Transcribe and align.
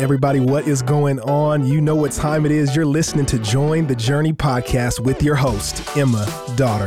Everybody, 0.00 0.40
what 0.40 0.66
is 0.66 0.80
going 0.80 1.20
on? 1.20 1.66
You 1.66 1.78
know 1.78 1.94
what 1.94 2.12
time 2.12 2.46
it 2.46 2.52
is. 2.52 2.74
You're 2.74 2.86
listening 2.86 3.26
to 3.26 3.38
Join 3.38 3.86
the 3.86 3.94
Journey 3.94 4.32
podcast 4.32 4.98
with 4.98 5.22
your 5.22 5.34
host, 5.34 5.94
Emma 5.94 6.24
Dotter. 6.56 6.86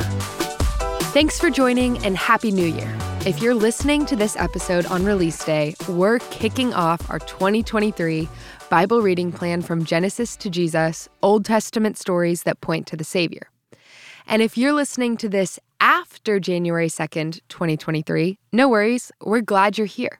Thanks 1.13 1.39
for 1.39 1.51
joining 1.51 2.03
and 2.03 2.17
Happy 2.17 2.49
New 2.49 2.65
Year. 2.65 2.91
If 3.23 3.39
you're 3.39 3.53
listening 3.53 4.07
to 4.07 4.15
this 4.15 4.35
episode 4.35 4.87
on 4.87 5.05
release 5.05 5.45
day, 5.45 5.75
we're 5.87 6.17
kicking 6.31 6.73
off 6.73 7.07
our 7.11 7.19
2023 7.19 8.27
Bible 8.71 9.03
reading 9.03 9.31
plan 9.31 9.61
from 9.61 9.85
Genesis 9.85 10.35
to 10.37 10.49
Jesus, 10.49 11.07
Old 11.21 11.45
Testament 11.45 11.99
stories 11.99 12.41
that 12.43 12.61
point 12.61 12.87
to 12.87 12.97
the 12.97 13.03
Savior. 13.03 13.47
And 14.25 14.41
if 14.41 14.57
you're 14.57 14.73
listening 14.73 15.17
to 15.17 15.29
this 15.29 15.59
after 15.79 16.39
January 16.39 16.87
2nd, 16.87 17.41
2023, 17.47 18.39
no 18.51 18.67
worries, 18.67 19.11
we're 19.21 19.41
glad 19.41 19.77
you're 19.77 19.85
here. 19.85 20.19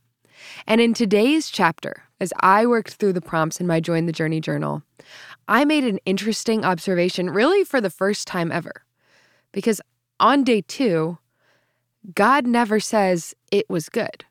And 0.68 0.82
in 0.82 0.94
today's 0.94 1.50
chapter, 1.50 2.04
as 2.20 2.34
I 2.40 2.66
worked 2.66 2.94
through 2.94 3.14
the 3.14 3.22
prompts 3.22 3.60
in 3.60 3.68
my 3.68 3.80
Join 3.80 4.06
the 4.06 4.12
Journey 4.12 4.40
journal, 4.40 4.84
I 5.48 5.66
made 5.66 5.84
an 5.84 6.00
interesting 6.06 6.64
observation, 6.64 7.30
really 7.30 7.64
for 7.64 7.82
the 7.82 7.90
first 7.90 8.28
time 8.28 8.52
ever. 8.52 8.84
Because 9.52 9.82
on 10.20 10.44
day 10.44 10.62
two, 10.62 11.18
God 12.16 12.46
never 12.48 12.80
says 12.80 13.34
it 13.52 13.70
was 13.70 13.90
good. 13.90 14.26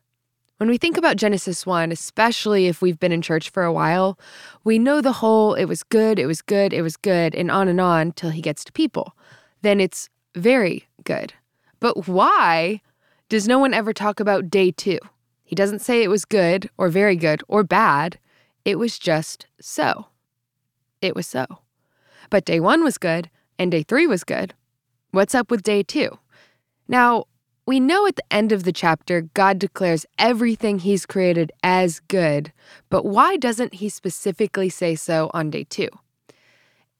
When 0.57 0.69
we 0.69 0.77
think 0.77 0.97
about 0.97 1.17
Genesis 1.17 1.65
1, 1.65 1.91
especially 1.91 2.67
if 2.67 2.81
we've 2.81 2.99
been 2.99 3.11
in 3.11 3.21
church 3.21 3.49
for 3.49 3.63
a 3.63 3.73
while, 3.73 4.17
we 4.63 4.79
know 4.79 5.01
the 5.01 5.11
whole 5.11 5.55
it 5.55 5.65
was 5.65 5.83
good, 5.83 6.19
it 6.19 6.25
was 6.25 6.41
good, 6.41 6.71
it 6.71 6.81
was 6.81 6.95
good, 6.95 7.35
and 7.35 7.51
on 7.51 7.67
and 7.67 7.81
on 7.81 8.11
till 8.13 8.29
he 8.29 8.41
gets 8.41 8.63
to 8.63 8.71
people. 8.71 9.15
Then 9.61 9.79
it's 9.79 10.09
very 10.35 10.87
good. 11.03 11.33
But 11.79 12.07
why 12.07 12.81
does 13.29 13.47
no 13.47 13.59
one 13.59 13.73
ever 13.73 13.93
talk 13.93 14.19
about 14.19 14.49
day 14.49 14.71
two? 14.71 14.99
He 15.53 15.55
doesn't 15.55 15.83
say 15.83 16.01
it 16.01 16.09
was 16.09 16.25
good 16.25 16.67
or 16.79 16.89
very 16.89 17.15
good 17.15 17.43
or 17.47 17.63
bad. 17.63 18.17
It 18.65 18.79
was 18.79 18.97
just 18.97 19.45
so. 19.61 20.07
It 20.99 21.15
was 21.15 21.27
so. 21.27 21.45
But 22.31 22.43
day 22.43 22.59
one 22.59 22.83
was 22.83 22.97
good 22.97 23.29
and 23.59 23.69
day 23.69 23.83
three 23.83 24.07
was 24.07 24.23
good. 24.23 24.55
What's 25.11 25.35
up 25.35 25.51
with 25.51 25.61
day 25.61 25.83
two? 25.83 26.17
Now, 26.87 27.25
we 27.67 27.79
know 27.79 28.07
at 28.07 28.15
the 28.15 28.33
end 28.33 28.51
of 28.51 28.63
the 28.63 28.73
chapter, 28.73 29.29
God 29.35 29.59
declares 29.59 30.07
everything 30.17 30.79
He's 30.79 31.05
created 31.05 31.51
as 31.61 31.99
good, 31.99 32.51
but 32.89 33.05
why 33.05 33.37
doesn't 33.37 33.75
He 33.75 33.89
specifically 33.89 34.69
say 34.69 34.95
so 34.95 35.29
on 35.35 35.51
day 35.51 35.65
two? 35.65 35.89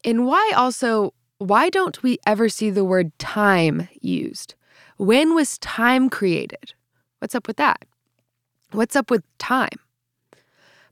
And 0.06 0.28
why 0.28 0.52
also, 0.56 1.16
why 1.40 1.72
don't 1.72 2.04
we 2.04 2.20
ever 2.28 2.50
see 2.50 2.70
the 2.70 2.86
word 2.86 3.18
time 3.18 3.90
used? 4.00 4.54
When 4.98 5.34
was 5.34 5.58
time 5.58 6.08
created? 6.08 6.76
What's 7.18 7.34
up 7.34 7.48
with 7.48 7.58
that? 7.58 7.84
What's 8.74 8.96
up 8.96 9.12
with 9.12 9.22
time? 9.38 9.78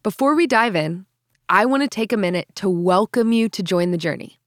Before 0.04 0.36
we 0.36 0.46
dive 0.46 0.76
in, 0.76 1.08
I 1.50 1.66
want 1.66 1.82
to 1.82 1.90
take 1.90 2.14
a 2.14 2.18
minute 2.18 2.48
to 2.58 2.70
welcome 2.70 3.32
you 3.32 3.50
to 3.50 3.64
join 3.64 3.90
the 3.90 3.98
journey. 3.98 4.40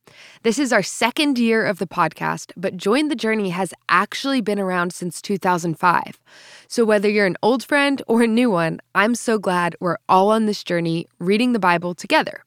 This 0.45 0.57
is 0.57 0.73
our 0.73 0.85
second 0.85 1.37
year 1.37 1.67
of 1.67 1.81
the 1.81 1.87
podcast, 1.89 2.53
but 2.57 2.77
Join 2.77 3.09
the 3.09 3.17
Journey 3.17 3.51
has 3.51 3.75
actually 3.89 4.41
been 4.41 4.61
around 4.61 4.93
since 4.93 5.21
2005. 5.21 6.21
So 6.69 6.85
whether 6.85 7.11
you're 7.11 7.27
an 7.27 7.37
old 7.43 7.65
friend 7.65 8.01
or 8.07 8.23
a 8.23 8.29
new 8.29 8.51
one, 8.51 8.79
I'm 8.95 9.17
so 9.17 9.41
glad 9.41 9.75
we're 9.81 9.99
all 10.09 10.31
on 10.31 10.47
this 10.47 10.63
journey 10.63 11.09
reading 11.19 11.55
the 11.55 11.59
Bible 11.59 11.97
together. 11.97 12.45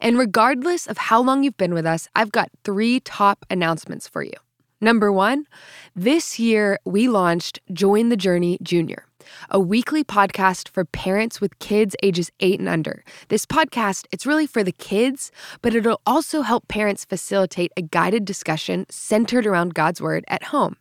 And 0.00 0.18
regardless 0.18 0.88
of 0.88 0.98
how 0.98 1.22
long 1.22 1.44
you've 1.44 1.56
been 1.56 1.74
with 1.74 1.86
us, 1.86 2.08
I've 2.16 2.32
got 2.32 2.50
three 2.64 2.98
top 2.98 3.46
announcements 3.50 4.08
for 4.08 4.24
you. 4.24 4.34
Number 4.80 5.12
one, 5.12 5.46
this 5.94 6.40
year 6.40 6.80
we 6.84 7.06
launched 7.06 7.60
Join 7.72 8.08
the 8.08 8.16
Journey 8.16 8.58
Junior 8.62 9.06
a 9.50 9.58
weekly 9.58 10.04
podcast 10.04 10.68
for 10.68 10.84
parents 10.84 11.40
with 11.40 11.58
kids 11.58 11.94
ages 12.02 12.30
8 12.40 12.60
and 12.60 12.68
under. 12.68 13.04
This 13.28 13.46
podcast, 13.46 14.06
it's 14.12 14.26
really 14.26 14.46
for 14.46 14.62
the 14.62 14.72
kids, 14.72 15.30
but 15.62 15.74
it'll 15.74 16.00
also 16.06 16.42
help 16.42 16.68
parents 16.68 17.04
facilitate 17.04 17.72
a 17.76 17.82
guided 17.82 18.24
discussion 18.24 18.86
centered 18.90 19.46
around 19.46 19.74
God's 19.74 20.00
word 20.00 20.24
at 20.28 20.44
home. 20.44 20.76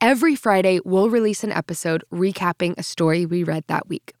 Every 0.00 0.34
Friday, 0.34 0.80
we'll 0.84 1.10
release 1.10 1.44
an 1.44 1.52
episode 1.52 2.04
recapping 2.12 2.74
a 2.76 2.82
story 2.82 3.24
we 3.24 3.44
read 3.44 3.64
that 3.68 3.88
week. 3.88 4.14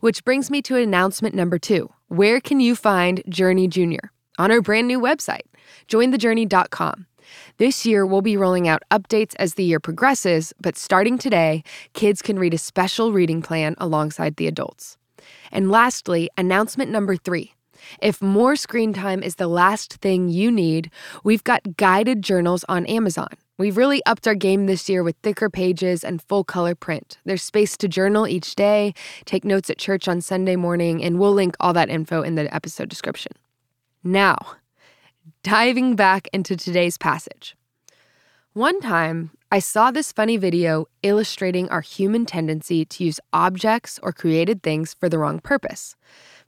Which 0.00 0.24
brings 0.24 0.50
me 0.50 0.62
to 0.62 0.76
announcement 0.76 1.34
number 1.34 1.58
2. 1.58 1.90
Where 2.08 2.40
can 2.40 2.60
you 2.60 2.74
find 2.74 3.22
Journey 3.28 3.68
Junior? 3.68 4.12
On 4.38 4.50
our 4.50 4.62
brand 4.62 4.88
new 4.88 5.00
website, 5.00 5.42
jointhejourney.com. 5.88 7.06
This 7.58 7.84
year, 7.86 8.06
we'll 8.06 8.22
be 8.22 8.36
rolling 8.36 8.68
out 8.68 8.82
updates 8.90 9.34
as 9.38 9.54
the 9.54 9.64
year 9.64 9.80
progresses, 9.80 10.52
but 10.60 10.76
starting 10.76 11.18
today, 11.18 11.62
kids 11.92 12.22
can 12.22 12.38
read 12.38 12.54
a 12.54 12.58
special 12.58 13.12
reading 13.12 13.42
plan 13.42 13.74
alongside 13.78 14.36
the 14.36 14.46
adults. 14.46 14.96
And 15.52 15.70
lastly, 15.70 16.30
announcement 16.36 16.90
number 16.90 17.16
three. 17.16 17.54
If 18.00 18.20
more 18.20 18.56
screen 18.56 18.92
time 18.92 19.22
is 19.22 19.36
the 19.36 19.48
last 19.48 19.94
thing 19.94 20.28
you 20.28 20.50
need, 20.50 20.90
we've 21.24 21.44
got 21.44 21.76
guided 21.76 22.22
journals 22.22 22.64
on 22.68 22.86
Amazon. 22.86 23.28
We've 23.58 23.76
really 23.76 24.02
upped 24.06 24.26
our 24.26 24.34
game 24.34 24.66
this 24.66 24.88
year 24.88 25.02
with 25.02 25.16
thicker 25.22 25.50
pages 25.50 26.02
and 26.02 26.22
full 26.22 26.44
color 26.44 26.74
print. 26.74 27.18
There's 27.24 27.42
space 27.42 27.76
to 27.78 27.88
journal 27.88 28.26
each 28.26 28.54
day, 28.54 28.94
take 29.26 29.44
notes 29.44 29.68
at 29.68 29.78
church 29.78 30.08
on 30.08 30.22
Sunday 30.22 30.56
morning, 30.56 31.02
and 31.04 31.18
we'll 31.18 31.34
link 31.34 31.56
all 31.60 31.74
that 31.74 31.90
info 31.90 32.22
in 32.22 32.36
the 32.36 32.54
episode 32.54 32.88
description. 32.88 33.32
Now, 34.02 34.38
diving 35.42 35.96
back 35.96 36.28
into 36.32 36.56
today's 36.56 36.98
passage. 36.98 37.56
One 38.52 38.80
time, 38.80 39.30
I 39.52 39.58
saw 39.58 39.90
this 39.90 40.12
funny 40.12 40.36
video 40.36 40.86
illustrating 41.02 41.68
our 41.70 41.80
human 41.80 42.26
tendency 42.26 42.84
to 42.84 43.04
use 43.04 43.20
objects 43.32 43.98
or 44.02 44.12
created 44.12 44.62
things 44.62 44.94
for 44.94 45.08
the 45.08 45.18
wrong 45.18 45.40
purpose. 45.40 45.96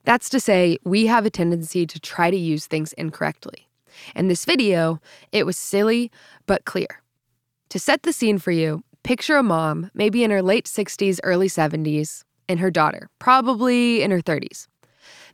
That's 0.03 0.29
to 0.29 0.39
say, 0.39 0.77
we 0.83 1.07
have 1.07 1.25
a 1.25 1.29
tendency 1.29 1.85
to 1.85 1.99
try 1.99 2.29
to 2.29 2.37
use 2.37 2.67
things 2.67 2.93
incorrectly. 2.93 3.69
In 4.15 4.27
this 4.27 4.45
video, 4.45 4.99
it 5.31 5.45
was 5.45 5.57
silly 5.57 6.11
but 6.45 6.65
clear. 6.65 7.01
To 7.69 7.79
set 7.79 8.03
the 8.03 8.13
scene 8.13 8.37
for 8.37 8.51
you, 8.51 8.83
picture 9.03 9.37
a 9.37 9.43
mom, 9.43 9.89
maybe 9.93 10.23
in 10.23 10.31
her 10.31 10.41
late 10.41 10.65
60s, 10.65 11.19
early 11.23 11.47
70s, 11.47 12.23
and 12.49 12.59
her 12.59 12.71
daughter, 12.71 13.09
probably 13.19 14.01
in 14.01 14.11
her 14.11 14.21
30s. 14.21 14.67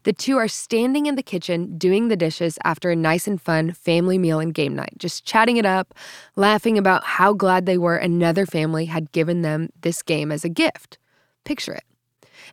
The 0.04 0.14
two 0.14 0.38
are 0.38 0.48
standing 0.48 1.06
in 1.06 1.16
the 1.16 1.24
kitchen 1.24 1.78
doing 1.78 2.08
the 2.08 2.16
dishes 2.16 2.58
after 2.64 2.90
a 2.90 2.96
nice 2.96 3.28
and 3.28 3.42
fun 3.42 3.74
family 3.74 4.18
meal 4.18 4.40
and 4.40 4.54
game 4.54 4.76
night, 4.76 4.94
just 4.98 5.26
chatting 5.26 5.58
it 5.58 5.66
up, 5.66 5.94
laughing 6.36 6.78
about 6.78 7.04
how 7.04 7.34
glad 7.34 7.66
they 7.66 7.78
were 7.78 7.98
another 7.98 8.46
family 8.46 8.86
had 8.86 9.12
given 9.12 9.42
them 9.42 9.70
this 9.82 10.02
game 10.02 10.32
as 10.32 10.46
a 10.46 10.50
gift. 10.50 10.98
Picture 11.44 11.74
it. 11.74 11.84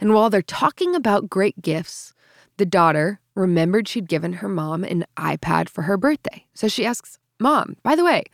And 0.00 0.12
while 0.12 0.28
they're 0.28 0.42
talking 0.42 0.94
about 0.94 1.30
great 1.30 1.60
gifts, 1.62 2.12
the 2.56 2.66
daughter 2.66 3.20
remembered 3.34 3.86
she'd 3.86 4.08
given 4.08 4.34
her 4.34 4.48
mom 4.48 4.82
an 4.82 5.04
iPad 5.16 5.68
for 5.68 5.82
her 5.82 5.96
birthday. 5.96 6.44
So 6.54 6.68
she 6.68 6.84
asks, 6.84 7.18
Mom, 7.38 7.76
by 7.82 7.94
the 7.94 8.04
way, 8.04 8.24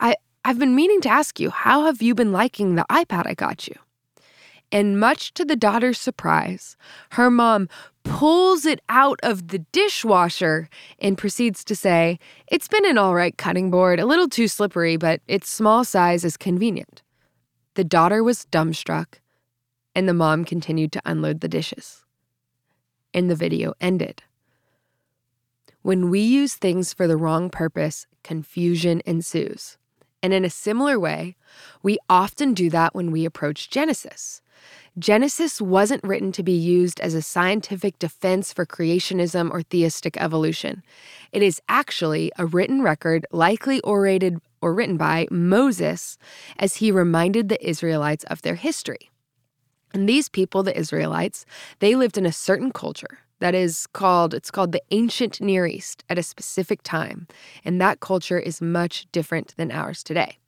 I, 0.00 0.14
I've 0.44 0.58
been 0.58 0.74
meaning 0.76 1.00
to 1.02 1.08
ask 1.08 1.40
you, 1.40 1.50
how 1.50 1.84
have 1.84 2.00
you 2.00 2.14
been 2.14 2.32
liking 2.32 2.76
the 2.76 2.86
iPad 2.88 3.26
I 3.26 3.34
got 3.34 3.66
you? 3.66 3.74
And 4.74 4.98
much 4.98 5.32
to 5.34 5.44
the 5.44 5.54
daughter's 5.54 6.00
surprise, 6.00 6.76
her 7.10 7.30
mom 7.30 7.68
pulls 8.02 8.66
it 8.66 8.80
out 8.88 9.20
of 9.22 9.46
the 9.46 9.60
dishwasher 9.70 10.68
and 10.98 11.16
proceeds 11.16 11.62
to 11.66 11.76
say, 11.76 12.18
It's 12.48 12.66
been 12.66 12.84
an 12.84 12.98
all 12.98 13.14
right 13.14 13.38
cutting 13.38 13.70
board, 13.70 14.00
a 14.00 14.04
little 14.04 14.28
too 14.28 14.48
slippery, 14.48 14.96
but 14.96 15.20
its 15.28 15.48
small 15.48 15.84
size 15.84 16.24
is 16.24 16.36
convenient. 16.36 17.04
The 17.74 17.84
daughter 17.84 18.24
was 18.24 18.46
dumbstruck, 18.50 19.20
and 19.94 20.08
the 20.08 20.12
mom 20.12 20.44
continued 20.44 20.90
to 20.90 21.02
unload 21.04 21.40
the 21.40 21.48
dishes. 21.48 22.04
And 23.14 23.30
the 23.30 23.36
video 23.36 23.74
ended. 23.80 24.24
When 25.82 26.10
we 26.10 26.18
use 26.18 26.54
things 26.54 26.92
for 26.92 27.06
the 27.06 27.16
wrong 27.16 27.48
purpose, 27.48 28.08
confusion 28.24 29.02
ensues. 29.06 29.78
And 30.24 30.32
in 30.32 30.42
a 30.42 30.48
similar 30.48 30.98
way, 30.98 31.36
we 31.82 31.98
often 32.08 32.54
do 32.54 32.70
that 32.70 32.94
when 32.94 33.10
we 33.10 33.26
approach 33.26 33.68
Genesis. 33.68 34.40
Genesis 34.98 35.60
wasn't 35.60 36.02
written 36.02 36.32
to 36.32 36.42
be 36.42 36.56
used 36.56 36.98
as 37.00 37.12
a 37.12 37.20
scientific 37.20 37.98
defense 37.98 38.50
for 38.50 38.64
creationism 38.64 39.50
or 39.50 39.60
theistic 39.60 40.16
evolution. 40.16 40.82
It 41.30 41.42
is 41.42 41.60
actually 41.68 42.32
a 42.38 42.46
written 42.46 42.80
record, 42.80 43.26
likely 43.32 43.82
orated 43.82 44.38
or 44.62 44.72
written 44.72 44.96
by 44.96 45.26
Moses, 45.30 46.16
as 46.58 46.76
he 46.76 46.90
reminded 46.90 47.50
the 47.50 47.62
Israelites 47.62 48.24
of 48.24 48.40
their 48.40 48.54
history. 48.54 49.10
And 49.92 50.08
these 50.08 50.30
people, 50.30 50.62
the 50.62 50.78
Israelites, 50.78 51.44
they 51.80 51.94
lived 51.94 52.16
in 52.16 52.24
a 52.24 52.32
certain 52.32 52.72
culture 52.72 53.18
that 53.44 53.54
is 53.54 53.86
called 53.88 54.32
it's 54.32 54.50
called 54.50 54.72
the 54.72 54.82
ancient 54.90 55.38
near 55.38 55.66
east 55.66 56.02
at 56.08 56.16
a 56.16 56.22
specific 56.22 56.82
time 56.82 57.26
and 57.62 57.78
that 57.78 58.00
culture 58.00 58.38
is 58.38 58.62
much 58.62 59.06
different 59.12 59.54
than 59.58 59.70
ours 59.70 60.02
today 60.02 60.38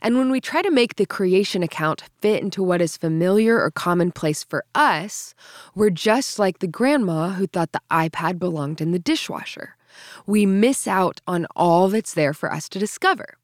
and 0.00 0.16
when 0.16 0.30
we 0.30 0.40
try 0.40 0.62
to 0.62 0.70
make 0.70 0.94
the 0.94 1.06
creation 1.06 1.64
account 1.64 2.04
fit 2.20 2.40
into 2.44 2.62
what 2.62 2.80
is 2.80 2.96
familiar 2.96 3.60
or 3.60 3.70
commonplace 3.70 4.42
for 4.42 4.64
us, 4.74 5.34
we're 5.74 5.90
just 5.90 6.38
like 6.38 6.60
the 6.60 6.66
grandma 6.66 7.30
who 7.30 7.46
thought 7.46 7.72
the 7.72 7.82
iPad 7.90 8.38
belonged 8.38 8.80
in 8.80 8.92
the 8.92 8.98
dishwasher. 8.98 9.76
We 10.24 10.46
miss 10.46 10.86
out 10.86 11.20
on 11.26 11.46
all 11.54 11.88
that's 11.88 12.14
there 12.14 12.32
for 12.32 12.50
us 12.50 12.70
to 12.70 12.78
discover. 12.78 13.36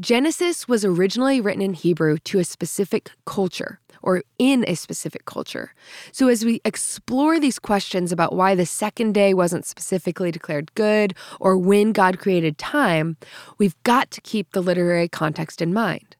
Genesis 0.00 0.66
was 0.66 0.82
originally 0.82 1.42
written 1.42 1.60
in 1.60 1.74
Hebrew 1.74 2.16
to 2.18 2.38
a 2.38 2.44
specific 2.44 3.10
culture 3.26 3.80
or 4.02 4.22
in 4.38 4.64
a 4.66 4.74
specific 4.74 5.26
culture. 5.26 5.74
So, 6.10 6.28
as 6.28 6.42
we 6.42 6.62
explore 6.64 7.38
these 7.38 7.58
questions 7.58 8.10
about 8.10 8.34
why 8.34 8.54
the 8.54 8.64
second 8.64 9.12
day 9.12 9.34
wasn't 9.34 9.66
specifically 9.66 10.30
declared 10.30 10.74
good 10.74 11.14
or 11.38 11.58
when 11.58 11.92
God 11.92 12.18
created 12.18 12.56
time, 12.56 13.18
we've 13.58 13.76
got 13.82 14.10
to 14.12 14.22
keep 14.22 14.52
the 14.52 14.62
literary 14.62 15.06
context 15.06 15.60
in 15.60 15.74
mind. 15.74 16.16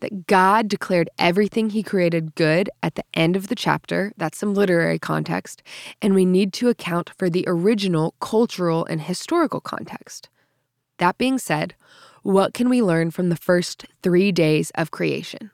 That 0.00 0.26
God 0.26 0.66
declared 0.66 1.08
everything 1.16 1.70
he 1.70 1.84
created 1.84 2.34
good 2.34 2.68
at 2.82 2.96
the 2.96 3.04
end 3.14 3.36
of 3.36 3.46
the 3.46 3.54
chapter. 3.54 4.12
That's 4.16 4.38
some 4.38 4.54
literary 4.54 4.98
context. 4.98 5.62
And 6.02 6.14
we 6.14 6.24
need 6.24 6.52
to 6.54 6.68
account 6.68 7.12
for 7.16 7.30
the 7.30 7.44
original 7.46 8.14
cultural 8.18 8.84
and 8.86 9.02
historical 9.02 9.60
context. 9.60 10.28
That 10.98 11.16
being 11.16 11.38
said, 11.38 11.74
what 12.22 12.54
can 12.54 12.68
we 12.68 12.82
learn 12.82 13.10
from 13.10 13.28
the 13.28 13.36
first 13.36 13.86
three 14.02 14.32
days 14.32 14.70
of 14.74 14.90
creation? 14.90 15.50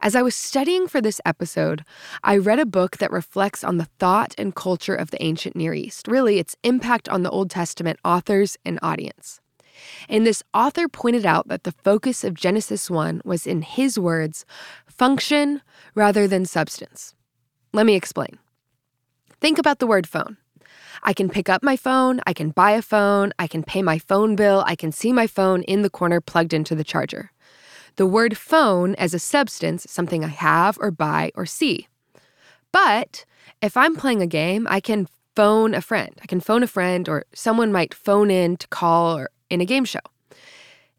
As 0.00 0.14
I 0.14 0.22
was 0.22 0.34
studying 0.34 0.86
for 0.86 1.00
this 1.00 1.20
episode, 1.24 1.82
I 2.22 2.36
read 2.36 2.58
a 2.58 2.66
book 2.66 2.98
that 2.98 3.10
reflects 3.10 3.64
on 3.64 3.78
the 3.78 3.88
thought 3.98 4.34
and 4.36 4.54
culture 4.54 4.94
of 4.94 5.10
the 5.10 5.22
ancient 5.22 5.56
Near 5.56 5.72
East, 5.72 6.08
really, 6.08 6.38
its 6.38 6.56
impact 6.62 7.08
on 7.08 7.22
the 7.22 7.30
Old 7.30 7.48
Testament 7.48 7.98
authors 8.04 8.58
and 8.64 8.78
audience. 8.82 9.40
And 10.08 10.26
this 10.26 10.42
author 10.52 10.88
pointed 10.88 11.24
out 11.26 11.48
that 11.48 11.64
the 11.64 11.72
focus 11.72 12.22
of 12.22 12.34
Genesis 12.34 12.90
1 12.90 13.22
was, 13.24 13.46
in 13.46 13.62
his 13.62 13.98
words, 13.98 14.44
function 14.86 15.62
rather 15.94 16.28
than 16.28 16.44
substance. 16.44 17.14
Let 17.72 17.86
me 17.86 17.94
explain. 17.94 18.38
Think 19.40 19.58
about 19.58 19.78
the 19.78 19.86
word 19.86 20.06
phone. 20.06 20.36
I 21.02 21.12
can 21.12 21.28
pick 21.28 21.48
up 21.48 21.62
my 21.62 21.76
phone, 21.76 22.20
I 22.26 22.32
can 22.32 22.50
buy 22.50 22.72
a 22.72 22.82
phone, 22.82 23.32
I 23.38 23.46
can 23.46 23.62
pay 23.62 23.82
my 23.82 23.98
phone 23.98 24.36
bill, 24.36 24.64
I 24.66 24.76
can 24.76 24.92
see 24.92 25.12
my 25.12 25.26
phone 25.26 25.62
in 25.62 25.82
the 25.82 25.90
corner 25.90 26.20
plugged 26.20 26.52
into 26.52 26.74
the 26.74 26.84
charger 26.84 27.30
the 27.96 28.06
word 28.06 28.36
phone 28.36 28.94
as 28.96 29.14
a 29.14 29.18
substance, 29.18 29.86
something 29.88 30.24
I 30.24 30.28
have 30.28 30.78
or 30.80 30.90
buy 30.90 31.30
or 31.34 31.46
see. 31.46 31.88
But 32.72 33.24
if 33.62 33.76
I'm 33.76 33.96
playing 33.96 34.22
a 34.22 34.26
game, 34.26 34.66
I 34.68 34.80
can 34.80 35.06
phone 35.36 35.74
a 35.74 35.80
friend. 35.80 36.18
I 36.22 36.26
can 36.26 36.40
phone 36.40 36.62
a 36.62 36.68
friend, 36.68 37.08
or 37.08 37.24
someone 37.34 37.72
might 37.72 37.94
phone 37.94 38.30
in 38.30 38.56
to 38.58 38.68
call 38.68 39.16
or 39.16 39.30
in 39.50 39.60
a 39.60 39.64
game 39.64 39.84
show. 39.84 40.00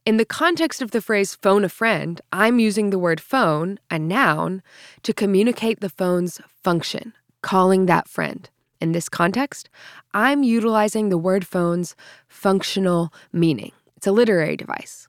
In 0.06 0.18
the 0.18 0.26
context 0.26 0.82
of 0.82 0.92
the 0.92 1.02
phrase 1.02 1.36
phone 1.36 1.64
a 1.64 1.70
friend, 1.70 2.22
I'm 2.32 2.60
using 2.60 2.90
the 2.90 3.00
word 3.00 3.20
phone, 3.20 3.80
a 3.90 3.98
noun, 3.98 4.62
to 5.04 5.14
communicate 5.14 5.80
the 5.80 5.90
phone's 5.90 6.40
function, 6.64 7.14
calling 7.42 7.88
that 7.88 8.08
friend. 8.08 8.50
In 8.86 8.92
this 8.92 9.10
context, 9.10 9.68
I'm 10.14 10.44
utilizing 10.44 11.10
the 11.10 11.18
word 11.18 11.48
phone's 11.48 11.96
functional 12.28 13.12
meaning. 13.34 13.72
It's 13.98 14.06
a 14.06 14.12
literary 14.12 14.56
device. 14.56 15.08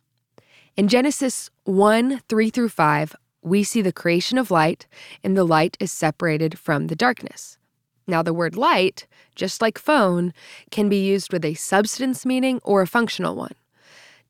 In 0.78 0.88
Genesis 0.88 1.50
1 1.64 2.23
3 2.26 2.49
through 2.49 2.70
5, 2.70 3.14
we 3.43 3.62
see 3.62 3.82
the 3.82 3.93
creation 3.93 4.38
of 4.38 4.50
light, 4.50 4.87
and 5.23 5.37
the 5.37 5.44
light 5.44 5.76
is 5.78 5.93
separated 5.93 6.58
from 6.58 6.87
the 6.87 6.96
darkness. 6.96 7.58
Now, 8.06 8.23
the 8.23 8.32
word 8.32 8.56
light, 8.56 9.06
just 9.34 9.61
like 9.61 9.76
phone, 9.78 10.32
can 10.70 10.88
be 10.88 11.05
used 11.05 11.31
with 11.31 11.44
a 11.44 11.52
substance 11.52 12.25
meaning 12.25 12.61
or 12.64 12.81
a 12.81 12.87
functional 12.87 13.37
one. 13.37 13.56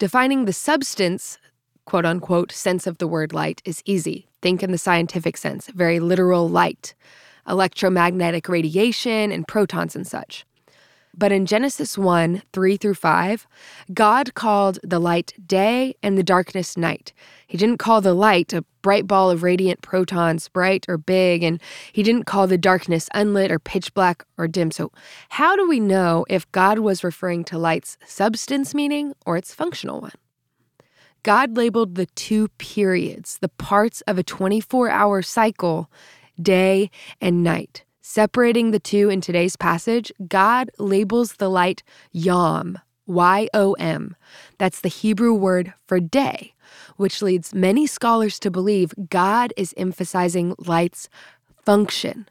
Defining 0.01 0.45
the 0.45 0.53
substance, 0.53 1.39
quote 1.85 2.05
unquote, 2.05 2.51
sense 2.51 2.85
of 2.85 2.99
the 2.99 3.07
word 3.07 3.33
light 3.33 3.63
is 3.65 3.81
easy. 3.85 4.27
Think 4.43 4.65
in 4.65 4.73
the 4.73 4.77
scientific 4.77 5.37
sense, 5.37 5.69
very 5.69 6.01
literal 6.01 6.49
light, 6.49 6.97
electromagnetic 7.49 8.49
radiation, 8.49 9.33
and 9.33 9.47
protons 9.47 9.97
and 9.97 10.07
such. 10.07 10.45
But 11.19 11.33
in 11.33 11.47
Genesis 11.47 11.97
1 11.97 12.43
3 12.53 12.77
through 12.77 12.95
5, 12.95 13.47
God 13.95 14.35
called 14.35 14.79
the 14.83 14.99
light 14.99 15.33
day 15.47 15.95
and 16.03 16.19
the 16.19 16.23
darkness 16.23 16.77
night. 16.77 17.15
He 17.47 17.57
didn't 17.57 17.79
call 17.79 18.03
the 18.03 18.13
light 18.13 18.53
a 18.53 18.65
bright 18.83 19.07
ball 19.07 19.31
of 19.31 19.43
radiant 19.43 19.81
protons, 19.81 20.49
bright 20.49 20.85
or 20.89 20.99
big, 20.99 21.43
and 21.43 21.61
he 21.91 22.03
didn't 22.03 22.25
call 22.25 22.47
the 22.47 22.59
darkness 22.59 23.09
unlit 23.15 23.51
or 23.51 23.59
pitch 23.59 23.95
black 23.95 24.27
or 24.37 24.47
dim. 24.47 24.71
So, 24.71 24.93
how 25.31 25.57
do 25.57 25.67
we 25.67 25.81
know 25.81 26.27
if 26.29 26.51
God 26.53 26.81
was 26.81 27.03
referring 27.03 27.45
to 27.45 27.59
light's 27.59 27.97
substance 28.05 28.75
meaning 28.75 29.15
or 29.25 29.39
its 29.39 29.55
functional 29.55 30.03
one? 30.03 30.13
God 31.23 31.57
labeled 31.57 31.95
the 31.95 32.07
two 32.07 32.49
periods, 32.59 33.39
the 33.39 33.49
parts 33.49 34.03
of 34.03 34.19
a 34.19 34.23
24 34.23 34.91
hour 34.91 35.23
cycle, 35.23 35.91
day 36.41 36.91
and 37.21 37.43
night. 37.43 37.85
Separating 38.01 38.71
the 38.71 38.79
two 38.79 39.11
in 39.11 39.21
today's 39.21 39.57
passage, 39.57 40.13
God 40.29 40.71
labels 40.79 41.35
the 41.35 41.49
light 41.49 41.83
Yom, 42.13 42.79
Y 43.07 43.49
O 43.53 43.73
M. 43.75 44.15
That's 44.59 44.81
the 44.81 44.89
Hebrew 44.89 45.35
word 45.35 45.75
for 45.87 45.99
day, 45.99 46.55
which 46.97 47.21
leads 47.21 47.55
many 47.55 47.87
scholars 47.87 48.39
to 48.41 48.51
believe 48.51 48.95
God 49.11 49.53
is 49.57 49.75
emphasizing 49.77 50.55
light's 50.59 51.09
function. 51.65 52.29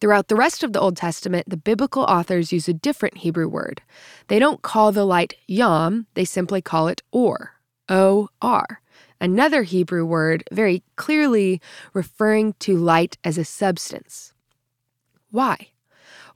Throughout 0.00 0.28
the 0.28 0.36
rest 0.36 0.62
of 0.62 0.72
the 0.72 0.80
Old 0.80 0.96
Testament, 0.96 1.50
the 1.50 1.56
biblical 1.56 2.04
authors 2.04 2.52
use 2.52 2.68
a 2.68 2.72
different 2.72 3.18
Hebrew 3.18 3.48
word. 3.48 3.82
They 4.28 4.38
don't 4.38 4.62
call 4.62 4.92
the 4.92 5.04
light 5.04 5.34
Yom, 5.46 6.06
they 6.14 6.24
simply 6.24 6.62
call 6.62 6.88
it 6.88 7.02
Or, 7.10 7.56
O 7.88 8.28
R. 8.40 8.80
Another 9.20 9.64
Hebrew 9.64 10.04
word 10.04 10.44
very 10.50 10.82
clearly 10.96 11.60
referring 11.92 12.54
to 12.60 12.76
light 12.76 13.18
as 13.22 13.36
a 13.36 13.44
substance. 13.44 14.32
Why? 15.30 15.68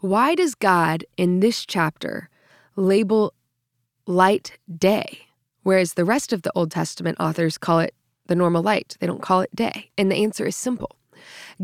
Why 0.00 0.34
does 0.34 0.54
God 0.54 1.04
in 1.16 1.40
this 1.40 1.64
chapter 1.64 2.28
label 2.76 3.32
light 4.06 4.58
day, 4.76 5.26
whereas 5.62 5.94
the 5.94 6.04
rest 6.04 6.32
of 6.32 6.42
the 6.42 6.52
Old 6.54 6.70
Testament 6.70 7.16
authors 7.18 7.56
call 7.56 7.80
it 7.80 7.94
the 8.26 8.34
normal 8.34 8.62
light? 8.62 8.96
They 9.00 9.06
don't 9.06 9.22
call 9.22 9.40
it 9.40 9.54
day. 9.56 9.90
And 9.96 10.10
the 10.10 10.16
answer 10.16 10.46
is 10.46 10.56
simple 10.56 10.96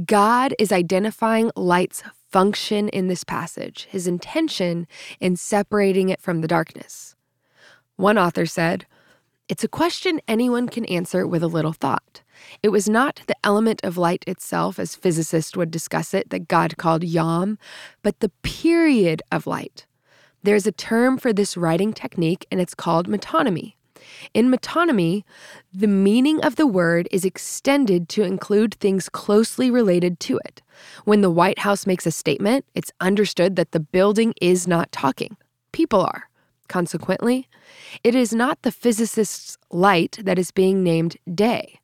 God 0.06 0.54
is 0.58 0.72
identifying 0.72 1.50
light's 1.54 2.02
function 2.30 2.88
in 2.88 3.08
this 3.08 3.24
passage, 3.24 3.88
his 3.90 4.06
intention 4.06 4.86
in 5.18 5.36
separating 5.36 6.08
it 6.08 6.20
from 6.20 6.40
the 6.40 6.48
darkness. 6.48 7.16
One 7.96 8.16
author 8.16 8.46
said, 8.46 8.86
It's 9.50 9.64
a 9.64 9.68
question 9.68 10.20
anyone 10.28 10.68
can 10.68 10.84
answer 10.84 11.26
with 11.26 11.42
a 11.42 11.48
little 11.48 11.72
thought. 11.72 12.22
It 12.62 12.68
was 12.68 12.88
not 12.88 13.22
the 13.26 13.34
element 13.42 13.80
of 13.82 13.98
light 13.98 14.22
itself, 14.28 14.78
as 14.78 14.94
physicists 14.94 15.56
would 15.56 15.72
discuss 15.72 16.14
it, 16.14 16.30
that 16.30 16.46
God 16.46 16.76
called 16.76 17.02
Yom, 17.02 17.58
but 18.04 18.20
the 18.20 18.28
period 18.42 19.22
of 19.32 19.48
light. 19.48 19.86
There's 20.44 20.68
a 20.68 20.72
term 20.72 21.18
for 21.18 21.32
this 21.32 21.56
writing 21.56 21.92
technique, 21.92 22.46
and 22.52 22.60
it's 22.60 22.76
called 22.76 23.08
metonymy. 23.08 23.74
In 24.34 24.52
metonymy, 24.52 25.24
the 25.74 25.88
meaning 25.88 26.40
of 26.44 26.54
the 26.54 26.68
word 26.68 27.08
is 27.10 27.24
extended 27.24 28.08
to 28.10 28.22
include 28.22 28.74
things 28.74 29.08
closely 29.08 29.68
related 29.68 30.20
to 30.20 30.38
it. 30.44 30.62
When 31.04 31.22
the 31.22 31.30
White 31.30 31.58
House 31.58 31.88
makes 31.88 32.06
a 32.06 32.12
statement, 32.12 32.66
it's 32.76 32.92
understood 33.00 33.56
that 33.56 33.72
the 33.72 33.80
building 33.80 34.32
is 34.40 34.68
not 34.68 34.92
talking, 34.92 35.36
people 35.72 36.02
are. 36.02 36.29
Consequently, 36.70 37.48
it 38.04 38.14
is 38.14 38.32
not 38.32 38.62
the 38.62 38.70
physicist's 38.70 39.58
light 39.72 40.20
that 40.22 40.38
is 40.38 40.52
being 40.52 40.84
named 40.84 41.16
day 41.34 41.80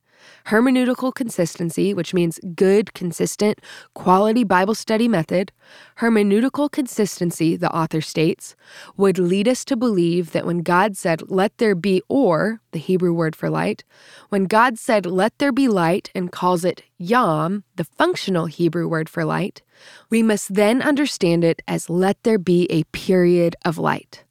hermeneutical 0.47 1.13
consistency, 1.13 1.93
which 1.93 2.13
means 2.13 2.39
good, 2.55 2.93
consistent, 2.93 3.59
quality 3.93 4.45
Bible 4.45 4.75
study 4.75 5.07
method, 5.07 5.51
hermeneutical 5.99 6.71
consistency, 6.71 7.57
the 7.57 7.73
author 7.75 7.99
states, 7.99 8.55
would 8.95 9.19
lead 9.19 9.47
us 9.47 9.65
to 9.65 9.75
believe 9.75 10.31
that 10.31 10.45
when 10.45 10.59
God 10.59 10.95
said, 10.95 11.29
let 11.29 11.57
there 11.57 11.75
be 11.75 12.01
or, 12.07 12.61
the 12.71 12.79
Hebrew 12.79 13.13
word 13.13 13.35
for 13.35 13.49
light, 13.49 13.83
when 14.29 14.45
God 14.45 14.79
said, 14.79 15.05
let 15.05 15.37
there 15.37 15.51
be 15.51 15.67
light 15.67 16.09
and 16.15 16.31
calls 16.31 16.63
it 16.63 16.81
yom, 16.97 17.63
the 17.75 17.83
functional 17.83 18.45
Hebrew 18.45 18.87
word 18.87 19.09
for 19.09 19.25
light, 19.25 19.61
we 20.09 20.23
must 20.23 20.53
then 20.53 20.81
understand 20.81 21.43
it 21.43 21.61
as 21.67 21.89
let 21.89 22.23
there 22.23 22.39
be 22.39 22.67
a 22.69 22.85
period 22.85 23.55
of 23.65 23.77
light. 23.77 24.23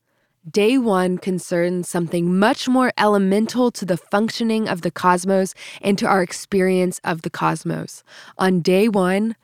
Day 0.48 0.78
one 0.78 1.18
concerns 1.18 1.88
something 1.88 2.38
much 2.38 2.68
more 2.68 2.92
elemental 2.96 3.72
to 3.72 3.84
the 3.84 3.96
functioning 3.96 4.68
of 4.68 4.82
the 4.82 4.92
cosmos 4.92 5.54
and 5.82 5.98
to 5.98 6.06
our 6.06 6.22
experience 6.22 7.00
of 7.02 7.22
the 7.22 7.30
cosmos. 7.30 8.04
On 8.38 8.60
day 8.60 8.88
one, 8.88 9.34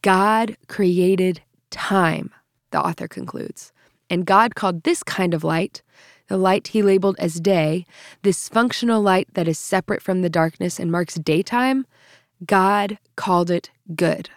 God 0.00 0.56
created 0.66 1.42
time, 1.70 2.32
the 2.70 2.80
author 2.80 3.06
concludes. 3.06 3.70
And 4.08 4.24
God 4.24 4.54
called 4.54 4.84
this 4.84 5.02
kind 5.02 5.34
of 5.34 5.44
light, 5.44 5.82
the 6.28 6.38
light 6.38 6.68
he 6.68 6.80
labeled 6.80 7.16
as 7.18 7.38
day, 7.38 7.84
this 8.22 8.48
functional 8.48 9.02
light 9.02 9.28
that 9.34 9.48
is 9.48 9.58
separate 9.58 10.00
from 10.00 10.22
the 10.22 10.30
darkness 10.30 10.80
and 10.80 10.90
marks 10.90 11.16
daytime, 11.16 11.86
God 12.46 12.98
called 13.14 13.50
it 13.50 13.70
good. 13.94 14.30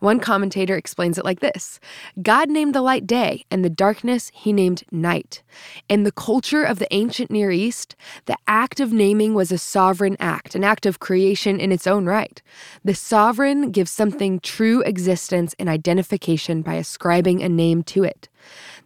One 0.00 0.20
commentator 0.20 0.76
explains 0.76 1.18
it 1.18 1.24
like 1.24 1.40
this 1.40 1.80
God 2.22 2.48
named 2.48 2.74
the 2.74 2.82
light 2.82 3.06
day, 3.06 3.44
and 3.50 3.64
the 3.64 3.70
darkness 3.70 4.30
he 4.32 4.52
named 4.52 4.84
night. 4.92 5.42
In 5.88 6.04
the 6.04 6.12
culture 6.12 6.62
of 6.62 6.78
the 6.78 6.92
ancient 6.94 7.30
Near 7.30 7.50
East, 7.50 7.96
the 8.26 8.36
act 8.46 8.78
of 8.78 8.92
naming 8.92 9.34
was 9.34 9.50
a 9.50 9.58
sovereign 9.58 10.16
act, 10.20 10.54
an 10.54 10.62
act 10.62 10.86
of 10.86 11.00
creation 11.00 11.58
in 11.58 11.72
its 11.72 11.86
own 11.86 12.06
right. 12.06 12.40
The 12.84 12.94
sovereign 12.94 13.72
gives 13.72 13.90
something 13.90 14.38
true 14.40 14.82
existence 14.82 15.54
and 15.58 15.68
identification 15.68 16.62
by 16.62 16.74
ascribing 16.74 17.42
a 17.42 17.48
name 17.48 17.82
to 17.84 18.04
it. 18.04 18.28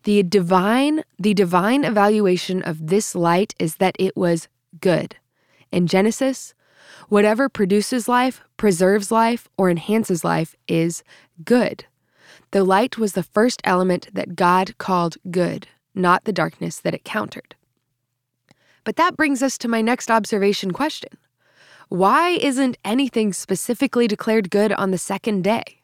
The 0.04 0.23
divine, 0.23 1.04
the 1.19 1.35
divine 1.35 1.85
evaluation 1.85 2.62
of 2.62 2.87
this 2.88 3.14
light 3.14 3.54
is 3.59 3.76
that 3.76 3.97
it 3.99 4.16
was 4.16 4.49
good. 4.81 5.16
In 5.71 5.87
Genesis, 5.87 6.54
whatever 7.09 7.49
produces 7.49 8.09
life, 8.09 8.43
preserves 8.57 9.11
life, 9.11 9.49
or 9.57 9.71
enhances 9.71 10.25
life 10.25 10.55
is 10.69 11.03
good. 11.45 11.85
The 12.53 12.65
light 12.65 12.99
was 12.99 13.13
the 13.13 13.23
first 13.23 13.61
element 13.65 14.09
that 14.13 14.37
God 14.37 14.77
called 14.79 15.17
good, 15.31 15.67
not 15.95 16.25
the 16.25 16.33
darkness 16.33 16.79
that 16.81 16.95
it 16.95 17.05
countered. 17.05 17.55
But 18.85 18.97
that 18.97 19.17
brings 19.17 19.43
us 19.43 19.57
to 19.59 19.69
my 19.69 19.81
next 19.81 20.11
observation 20.11 20.73
question 20.73 21.11
Why 21.89 22.31
isn't 22.31 22.79
anything 22.85 23.33
specifically 23.33 24.09
declared 24.09 24.51
good 24.51 24.73
on 24.73 24.91
the 24.91 24.99
second 24.99 25.45
day? 25.45 25.82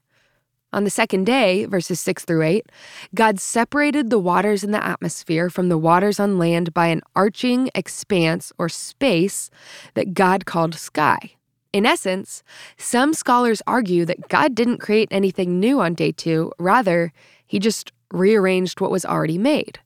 On 0.73 0.85
the 0.85 0.91
second 0.91 1.25
day, 1.25 1.65
verses 1.65 1.99
6 2.01 2.27
through 2.27 2.43
8, 2.43 2.67
God 3.15 3.41
separated 3.41 4.11
the 4.11 4.19
waters 4.19 4.63
in 4.63 4.71
the 4.71 4.85
atmosphere 4.85 5.49
from 5.49 5.71
the 5.71 5.79
waters 5.79 6.21
on 6.21 6.39
land 6.39 6.75
by 6.75 6.89
an 6.89 7.01
arching 7.17 7.71
expanse 7.75 8.53
or 8.59 8.69
space 8.69 9.51
that 9.95 10.13
God 10.13 10.45
called 10.45 10.75
sky. 10.75 11.33
In 11.73 11.87
essence, 11.87 12.43
some 12.77 13.15
scholars 13.15 13.63
argue 13.67 14.05
that 14.05 14.29
God 14.29 14.55
didn't 14.55 14.79
create 14.79 15.09
anything 15.11 15.59
new 15.59 15.81
on 15.81 15.95
day 15.95 16.13
two, 16.13 16.53
rather, 16.59 17.13
he 17.47 17.59
just 17.59 17.93
rearranged 18.13 18.81
what 18.81 18.91
was 18.91 19.07
already 19.07 19.39
made. 19.39 19.79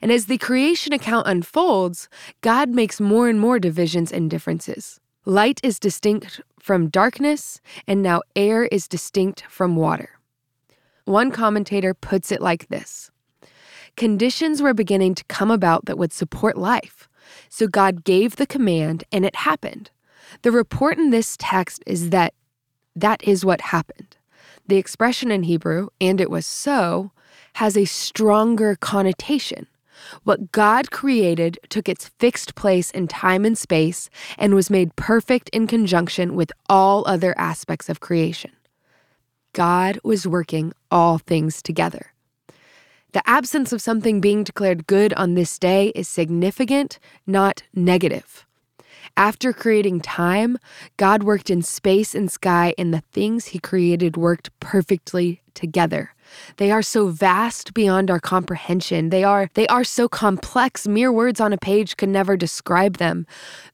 And 0.00 0.10
as 0.10 0.26
the 0.26 0.38
creation 0.38 0.92
account 0.92 1.26
unfolds, 1.26 2.08
God 2.40 2.68
makes 2.68 3.00
more 3.00 3.28
and 3.28 3.38
more 3.38 3.58
divisions 3.58 4.12
and 4.12 4.28
differences. 4.28 5.00
Light 5.24 5.60
is 5.62 5.78
distinct 5.78 6.40
from 6.62 6.88
darkness, 6.88 7.60
and 7.88 8.02
now 8.02 8.22
air 8.36 8.66
is 8.66 8.86
distinct 8.86 9.42
from 9.48 9.74
water. 9.74 10.20
One 11.04 11.32
commentator 11.32 11.92
puts 11.92 12.30
it 12.30 12.40
like 12.40 12.68
this 12.68 13.10
Conditions 13.96 14.62
were 14.62 14.72
beginning 14.72 15.16
to 15.16 15.24
come 15.24 15.50
about 15.50 15.86
that 15.86 15.98
would 15.98 16.12
support 16.12 16.56
life. 16.56 17.08
So 17.48 17.66
God 17.66 18.04
gave 18.04 18.36
the 18.36 18.46
command, 18.46 19.02
and 19.10 19.24
it 19.24 19.34
happened. 19.34 19.90
The 20.42 20.52
report 20.52 20.98
in 20.98 21.10
this 21.10 21.36
text 21.38 21.82
is 21.84 22.10
that 22.10 22.32
that 22.94 23.22
is 23.24 23.44
what 23.44 23.60
happened. 23.60 24.16
The 24.68 24.76
expression 24.76 25.32
in 25.32 25.42
Hebrew, 25.42 25.88
and 26.00 26.20
it 26.20 26.30
was 26.30 26.46
so, 26.46 27.10
has 27.54 27.76
a 27.76 27.86
stronger 27.86 28.76
connotation. 28.76 29.66
What 30.24 30.52
God 30.52 30.90
created 30.90 31.58
took 31.68 31.88
its 31.88 32.08
fixed 32.18 32.54
place 32.54 32.90
in 32.90 33.08
time 33.08 33.44
and 33.44 33.56
space 33.56 34.10
and 34.38 34.54
was 34.54 34.70
made 34.70 34.96
perfect 34.96 35.48
in 35.50 35.66
conjunction 35.66 36.34
with 36.34 36.52
all 36.68 37.04
other 37.06 37.34
aspects 37.38 37.88
of 37.88 38.00
creation. 38.00 38.52
God 39.52 39.98
was 40.02 40.26
working 40.26 40.72
all 40.90 41.18
things 41.18 41.62
together. 41.62 42.12
The 43.12 43.28
absence 43.28 43.72
of 43.72 43.82
something 43.82 44.20
being 44.20 44.42
declared 44.42 44.86
good 44.86 45.12
on 45.14 45.34
this 45.34 45.58
day 45.58 45.88
is 45.88 46.08
significant, 46.08 46.98
not 47.26 47.62
negative. 47.74 48.46
After 49.16 49.52
creating 49.52 50.00
time, 50.00 50.56
God 50.96 51.22
worked 51.22 51.50
in 51.50 51.62
space 51.62 52.14
and 52.14 52.32
sky, 52.32 52.74
and 52.78 52.94
the 52.94 53.02
things 53.12 53.46
he 53.46 53.58
created 53.58 54.16
worked 54.16 54.48
perfectly 54.58 55.42
together. 55.54 56.14
They 56.56 56.70
are 56.70 56.80
so 56.82 57.08
vast 57.08 57.74
beyond 57.74 58.10
our 58.10 58.20
comprehension. 58.20 59.10
They 59.10 59.22
are 59.22 59.50
they 59.52 59.66
are 59.66 59.84
so 59.84 60.08
complex 60.08 60.88
mere 60.88 61.12
words 61.12 61.40
on 61.40 61.52
a 61.52 61.58
page 61.58 61.98
could 61.98 62.08
never 62.08 62.38
describe 62.38 62.96
them. 62.96 63.26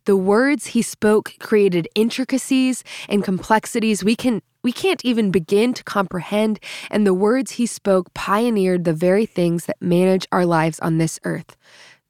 The 0.07 0.17
words 0.17 0.67
he 0.67 0.83
spoke 0.83 1.35
created 1.39 1.89
intricacies 1.95 2.83
and 3.09 3.23
complexities 3.23 4.03
we 4.03 4.17
can 4.17 4.43
we 4.65 4.73
can't 4.73 5.05
even 5.05 5.31
begin 5.31 5.73
to 5.75 5.85
comprehend, 5.85 6.59
and 6.91 7.07
the 7.07 7.15
words 7.15 7.53
he 7.53 7.67
spoke 7.67 8.13
pioneered 8.13 8.85
the 8.85 8.93
very 8.93 9.25
things 9.25 9.67
that 9.67 9.81
manage 9.81 10.27
our 10.33 10.45
lives 10.45 10.81
on 10.81 10.99
this 10.99 11.21
earth 11.25 11.57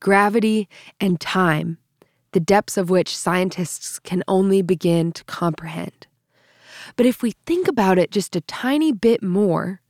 gravity 0.00 0.68
and 0.98 1.20
time 1.20 1.76
the 2.32 2.40
depths 2.40 2.76
of 2.76 2.90
which 2.90 3.16
scientists 3.16 3.98
can 3.98 4.22
only 4.28 4.62
begin 4.62 5.12
to 5.12 5.24
comprehend. 5.24 6.06
But 6.96 7.06
if 7.06 7.22
we 7.22 7.32
think 7.46 7.68
about 7.68 7.98
it 7.98 8.10
just 8.10 8.36
a 8.36 8.40
tiny 8.42 8.92
bit 8.92 9.22
more, 9.22 9.80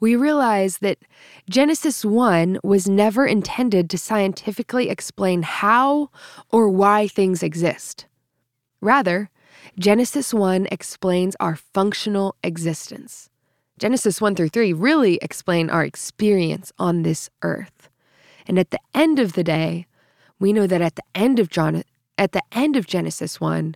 we 0.00 0.16
realize 0.16 0.78
that 0.78 0.98
Genesis 1.48 2.04
1 2.04 2.58
was 2.64 2.88
never 2.88 3.24
intended 3.24 3.88
to 3.90 3.98
scientifically 3.98 4.88
explain 4.90 5.42
how 5.42 6.10
or 6.50 6.68
why 6.68 7.06
things 7.06 7.42
exist. 7.42 8.06
Rather, 8.80 9.30
Genesis 9.78 10.34
1 10.34 10.66
explains 10.72 11.36
our 11.38 11.54
functional 11.54 12.34
existence. 12.42 13.30
Genesis 13.78 14.20
1 14.20 14.34
through 14.34 14.48
3 14.48 14.72
really 14.72 15.18
explain 15.22 15.70
our 15.70 15.84
experience 15.84 16.72
on 16.78 17.02
this 17.02 17.30
earth. 17.42 17.88
And 18.46 18.58
at 18.58 18.70
the 18.70 18.80
end 18.92 19.20
of 19.20 19.34
the 19.34 19.44
day, 19.44 19.86
we 20.42 20.52
know 20.52 20.66
that 20.66 20.82
at 20.82 20.96
the 20.96 21.04
end 21.14 21.38
of 21.38 21.48
John 21.48 21.82
at 22.18 22.32
the 22.32 22.42
end 22.52 22.76
of 22.76 22.86
Genesis 22.86 23.40
1, 23.40 23.74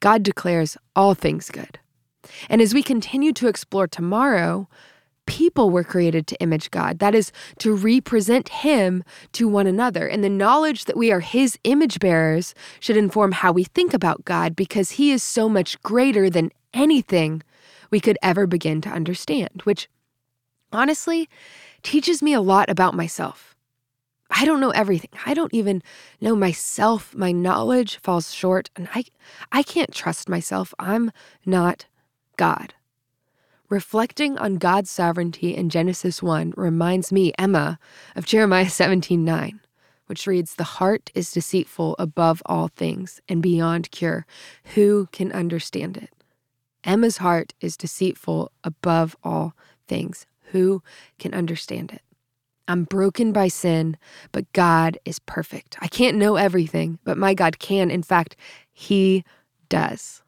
God 0.00 0.22
declares 0.22 0.76
all 0.94 1.14
things 1.14 1.50
good. 1.50 1.78
And 2.48 2.60
as 2.60 2.74
we 2.74 2.82
continue 2.82 3.32
to 3.34 3.48
explore 3.48 3.86
tomorrow, 3.86 4.68
people 5.26 5.70
were 5.70 5.84
created 5.84 6.26
to 6.26 6.40
image 6.40 6.70
God. 6.70 6.98
That 6.98 7.14
is, 7.14 7.32
to 7.58 7.74
represent 7.74 8.48
Him 8.48 9.04
to 9.32 9.48
one 9.48 9.66
another. 9.66 10.06
And 10.06 10.24
the 10.24 10.28
knowledge 10.28 10.86
that 10.86 10.96
we 10.96 11.12
are 11.12 11.20
His 11.20 11.58
image 11.64 11.98
bearers 11.98 12.54
should 12.80 12.96
inform 12.96 13.32
how 13.32 13.52
we 13.52 13.64
think 13.64 13.92
about 13.92 14.24
God 14.24 14.56
because 14.56 14.92
He 14.92 15.10
is 15.10 15.22
so 15.22 15.48
much 15.48 15.80
greater 15.82 16.30
than 16.30 16.50
anything 16.72 17.42
we 17.90 18.00
could 18.00 18.18
ever 18.22 18.46
begin 18.46 18.80
to 18.82 18.88
understand, 18.88 19.62
which 19.64 19.88
honestly 20.72 21.28
teaches 21.82 22.22
me 22.22 22.32
a 22.32 22.40
lot 22.40 22.68
about 22.68 22.94
myself. 22.94 23.55
I 24.38 24.44
don't 24.44 24.60
know 24.60 24.70
everything. 24.70 25.10
I 25.24 25.32
don't 25.32 25.54
even 25.54 25.82
know 26.20 26.36
myself. 26.36 27.14
My 27.14 27.32
knowledge 27.32 27.96
falls 27.96 28.34
short, 28.34 28.68
and 28.76 28.86
I, 28.94 29.04
I 29.50 29.62
can't 29.62 29.94
trust 29.94 30.28
myself. 30.28 30.74
I'm 30.78 31.10
not 31.46 31.86
God. 32.36 32.74
Reflecting 33.70 34.36
on 34.36 34.56
God's 34.56 34.90
sovereignty 34.90 35.56
in 35.56 35.70
Genesis 35.70 36.22
1 36.22 36.52
reminds 36.54 37.10
me, 37.10 37.32
Emma, 37.38 37.78
of 38.14 38.26
Jeremiah 38.26 38.68
17 38.68 39.24
9, 39.24 39.60
which 40.04 40.26
reads, 40.26 40.54
The 40.54 40.64
heart 40.64 41.10
is 41.14 41.32
deceitful 41.32 41.96
above 41.98 42.42
all 42.44 42.68
things 42.68 43.22
and 43.30 43.42
beyond 43.42 43.90
cure. 43.90 44.26
Who 44.74 45.08
can 45.12 45.32
understand 45.32 45.96
it? 45.96 46.10
Emma's 46.84 47.16
heart 47.16 47.54
is 47.62 47.76
deceitful 47.78 48.52
above 48.62 49.16
all 49.24 49.54
things. 49.88 50.26
Who 50.52 50.82
can 51.18 51.32
understand 51.32 51.90
it? 51.90 52.02
I'm 52.68 52.84
broken 52.84 53.32
by 53.32 53.48
sin, 53.48 53.96
but 54.32 54.52
God 54.52 54.98
is 55.04 55.18
perfect. 55.18 55.76
I 55.80 55.88
can't 55.88 56.16
know 56.16 56.36
everything, 56.36 56.98
but 57.04 57.18
my 57.18 57.34
God 57.34 57.58
can. 57.58 57.90
In 57.90 58.02
fact, 58.02 58.36
He 58.72 59.24
does. 59.68 60.22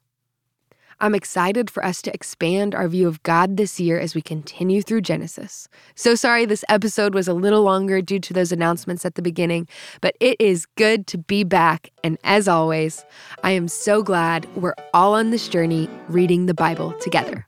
I'm 1.00 1.14
excited 1.14 1.70
for 1.70 1.84
us 1.84 2.02
to 2.02 2.12
expand 2.12 2.74
our 2.74 2.88
view 2.88 3.06
of 3.06 3.22
God 3.22 3.56
this 3.56 3.78
year 3.78 4.00
as 4.00 4.16
we 4.16 4.22
continue 4.22 4.82
through 4.82 5.02
Genesis. 5.02 5.68
So 5.94 6.16
sorry 6.16 6.44
this 6.44 6.64
episode 6.68 7.14
was 7.14 7.28
a 7.28 7.34
little 7.34 7.62
longer 7.62 8.02
due 8.02 8.18
to 8.18 8.34
those 8.34 8.50
announcements 8.50 9.04
at 9.04 9.14
the 9.14 9.22
beginning, 9.22 9.68
but 10.00 10.16
it 10.18 10.36
is 10.40 10.66
good 10.76 11.06
to 11.08 11.18
be 11.18 11.44
back. 11.44 11.90
And 12.02 12.18
as 12.24 12.48
always, 12.48 13.04
I 13.44 13.52
am 13.52 13.68
so 13.68 14.02
glad 14.02 14.48
we're 14.56 14.74
all 14.92 15.14
on 15.14 15.30
this 15.30 15.46
journey 15.46 15.88
reading 16.08 16.46
the 16.46 16.54
Bible 16.54 16.92
together. 16.94 17.47